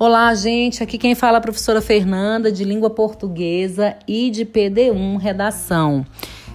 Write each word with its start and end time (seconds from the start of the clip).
Olá, 0.00 0.32
gente. 0.32 0.80
Aqui 0.80 0.96
quem 0.96 1.16
fala 1.16 1.38
é 1.38 1.40
a 1.40 1.40
professora 1.40 1.80
Fernanda, 1.80 2.52
de 2.52 2.62
língua 2.62 2.88
portuguesa 2.88 3.96
e 4.06 4.30
de 4.30 4.46
PD1 4.46 5.18
Redação. 5.18 6.06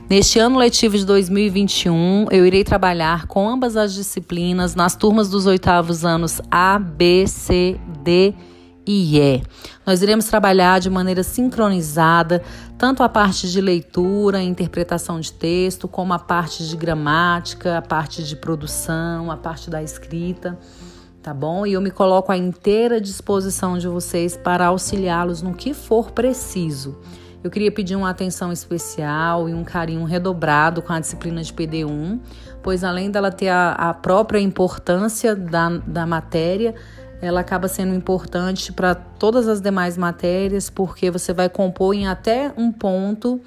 Neste 0.10 0.40
ano 0.40 0.58
letivo 0.58 0.98
de 0.98 1.06
2021, 1.06 2.28
eu 2.32 2.46
irei 2.46 2.64
trabalhar 2.64 3.28
com 3.28 3.50
ambas 3.50 3.76
as 3.76 3.94
disciplinas 3.94 4.76
nas 4.76 4.96
turmas 4.96 5.28
dos 5.28 5.46
oitavos 5.46 6.06
anos 6.06 6.40
A, 6.50 6.80
B, 6.80 7.28
C, 7.28 7.78
D 8.02 8.34
e 8.88 9.20
E. 9.20 9.44
Nós 9.86 10.02
iremos 10.02 10.24
trabalhar 10.24 10.80
de 10.80 10.90
maneira 10.90 11.22
sincronizada 11.22 12.42
tanto 12.78 13.04
a 13.04 13.10
parte 13.10 13.52
de 13.52 13.60
leitura, 13.60 14.42
interpretação 14.42 15.20
de 15.20 15.34
texto, 15.34 15.86
como 15.86 16.14
a 16.14 16.20
parte 16.20 16.66
de 16.66 16.78
gramática, 16.78 17.78
a 17.78 17.82
parte 17.82 18.24
de 18.24 18.38
produção, 18.38 19.30
a 19.30 19.36
parte 19.36 19.70
da 19.70 19.84
escrita 19.84 20.58
tá 21.24 21.34
bom? 21.34 21.66
E 21.66 21.72
eu 21.72 21.82
me 21.82 21.90
coloco 21.90 22.34
à 22.34 22.38
inteira 22.38 23.00
disposição 23.00 23.78
de 23.78 23.88
vocês 23.88 24.36
para 24.36 24.66
auxiliá-los 24.66 25.42
no 25.42 25.54
que 25.54 25.74
for 25.74 26.12
preciso. 26.12 27.00
Eu 27.42 27.50
queria 27.50 27.72
pedir 27.72 27.96
uma 27.96 28.10
atenção 28.10 28.52
especial 28.52 29.48
e 29.48 29.54
um 29.54 29.64
carinho 29.64 30.04
redobrado 30.04 30.82
com 30.82 30.92
a 30.92 31.00
disciplina 31.00 31.42
de 31.42 31.54
PD1, 31.54 32.20
pois 32.62 32.84
além 32.84 33.10
dela 33.10 33.32
ter 33.32 33.48
a, 33.48 33.72
a 33.72 33.94
própria 33.94 34.40
importância 34.40 35.34
da, 35.34 35.70
da 35.70 36.06
matéria, 36.06 36.76
ela 37.22 37.40
acaba 37.40 37.70
sendo 37.70 37.96
importante 37.96 38.74
para 38.74 38.94
todas 38.94 39.48
as 39.48 39.62
demais 39.62 39.98
matérias, 39.98 40.70
porque 40.70 41.10
você 41.10 41.34
vai 41.34 41.48
compor 41.48 41.96
em 41.96 42.06
até 42.06 42.54
um 42.58 42.70
ponto 42.70 43.40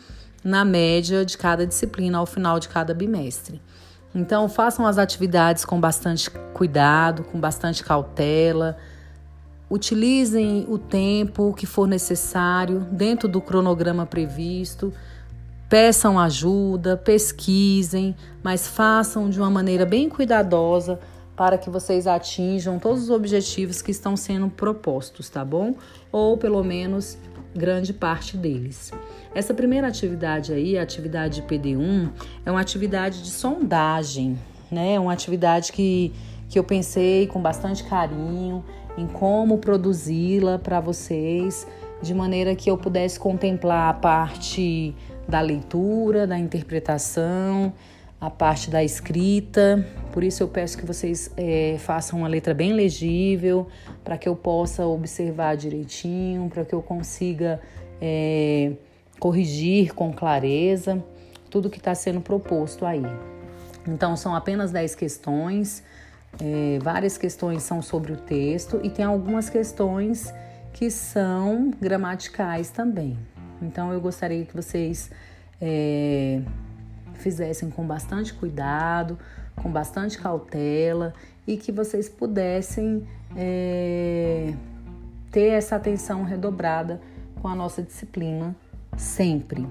na 0.43 0.65
média 0.65 1.27
de 1.27 1.37
cada 1.37 1.67
disciplina 1.67 2.17
ao 2.19 2.27
final 2.27 2.59
de 2.59 2.69
cada 2.69 2.95
bimestre. 2.95 3.61
Então, 4.17 4.49
façam 4.49 4.87
as 4.87 4.97
atividades 4.97 5.63
com 5.63 5.79
bastante 5.79 6.31
cuidado, 6.55 7.23
com 7.23 7.39
bastante 7.39 7.85
cautela. 7.85 8.79
Utilizem 9.71 10.65
o 10.71 10.79
tempo 10.79 11.53
que 11.53 11.67
for 11.67 11.87
necessário 11.87 12.81
dentro 12.91 13.29
do 13.29 13.43
cronograma 13.43 14.07
previsto. 14.07 14.91
Peçam 15.69 16.19
ajuda, 16.19 16.97
pesquisem, 16.97 18.17
mas 18.43 18.67
façam 18.67 19.29
de 19.29 19.39
uma 19.39 19.51
maneira 19.51 19.85
bem 19.85 20.09
cuidadosa 20.09 20.99
para 21.37 21.59
que 21.59 21.69
vocês 21.69 22.07
atinjam 22.07 22.79
todos 22.79 23.05
os 23.05 23.11
objetivos 23.11 23.83
que 23.83 23.91
estão 23.91 24.17
sendo 24.17 24.49
propostos, 24.49 25.29
tá 25.29 25.45
bom? 25.45 25.75
Ou 26.11 26.39
pelo 26.39 26.65
menos 26.65 27.19
grande 27.55 27.93
parte 27.93 28.37
deles. 28.37 28.93
Essa 29.35 29.53
primeira 29.53 29.87
atividade 29.89 30.53
aí, 30.53 30.79
a 30.79 30.83
atividade 30.83 31.43
PD1, 31.43 32.11
é 32.45 32.51
uma 32.51 32.61
atividade 32.61 33.23
de 33.23 33.31
sondagem, 33.31 34.39
né? 34.71 34.95
É 34.95 35.01
uma 35.01 35.13
atividade 35.13 35.73
que, 35.73 36.13
que 36.49 36.59
eu 36.59 36.65
pensei 36.65 37.27
com 37.27 37.41
bastante 37.41 37.85
carinho 37.85 38.65
em 38.97 39.07
como 39.07 39.59
produzi-la 39.59 40.59
para 40.59 40.81
vocês, 40.81 41.67
de 42.01 42.15
maneira 42.15 42.55
que 42.55 42.71
eu 42.71 42.79
pudesse 42.79 43.19
contemplar 43.21 43.91
a 43.91 43.95
parte 43.95 44.95
da 45.29 45.41
leitura, 45.41 46.27
da 46.27 46.39
interpretação, 46.39 47.73
a 48.21 48.31
parte 48.31 48.71
da 48.71 48.83
escrita. 48.83 49.87
Por 50.13 50.25
isso 50.25 50.43
eu 50.43 50.49
peço 50.49 50.79
que 50.79 50.87
vocês 50.87 51.31
é, 51.37 51.77
façam 51.79 52.21
uma 52.21 52.29
letra 52.29 52.55
bem 52.55 52.73
legível, 52.73 53.67
para 54.03 54.17
que 54.17 54.29
eu 54.29 54.35
possa 54.35 54.87
observar 54.87 55.57
direitinho, 55.57 56.49
para 56.49 56.65
que 56.65 56.75
eu 56.75 56.83
consiga 56.83 57.61
é, 58.01 58.73
corrigir 59.19 59.95
com 59.95 60.13
clareza 60.13 61.03
tudo 61.51 61.71
que 61.71 61.79
está 61.79 61.95
sendo 61.95 62.21
proposto 62.21 62.85
aí. 62.85 63.03
Então 63.87 64.17
são 64.17 64.35
apenas 64.35 64.73
10 64.73 64.95
questões, 64.95 65.83
é, 66.41 66.79
várias 66.83 67.17
questões 67.17 67.63
são 67.63 67.81
sobre 67.81 68.13
o 68.13 68.17
texto 68.17 68.81
e 68.83 68.91
tem 68.91 69.05
algumas 69.05 69.49
questões 69.49 70.35
que 70.73 70.91
são 70.91 71.71
gramaticais 71.81 72.71
também. 72.71 73.17
Então 73.63 73.93
eu 73.93 74.01
gostaria 74.01 74.45
que 74.45 74.55
vocês 74.55 75.11
é, 75.61 76.43
fizessem 77.27 77.69
com 77.71 77.85
bastante 77.85 78.33
cuidado, 78.33 79.19
com 79.57 79.69
bastante 79.69 80.17
cautela 80.17 81.13
e 81.45 81.57
que 81.57 81.73
vocês 81.73 82.09
pudessem 82.09 83.05
é, 83.37 84.55
ter 85.33 85.49
essa 85.49 85.75
atenção 85.75 86.23
redobrada 86.23 87.01
com 87.43 87.49
a 87.49 87.55
nossa 87.55 87.83
disciplina 87.83 88.55
sempre. 88.97 89.67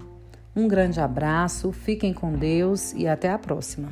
Um 0.53 0.67
grande 0.67 0.99
abraço, 0.99 1.71
fiquem 1.71 2.13
com 2.13 2.33
Deus 2.33 2.91
e 2.91 3.07
até 3.07 3.31
a 3.31 3.39
próxima. 3.39 3.89